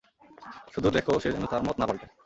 শুধু 0.73 0.89
দেখো 0.89 1.11
সে 1.19 1.29
যেনো 1.33 1.47
তার 1.47 1.61
মত 1.67 1.75
না 1.79 1.85
পাল্টায়। 1.89 2.11